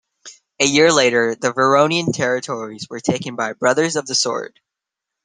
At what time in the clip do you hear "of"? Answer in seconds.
3.95-4.07